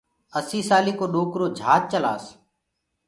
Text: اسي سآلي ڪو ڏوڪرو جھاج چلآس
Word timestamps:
اسي 0.37 0.59
سآلي 0.69 0.93
ڪو 0.99 1.05
ڏوڪرو 1.13 1.45
جھاج 1.57 1.81
چلآس 1.91 2.23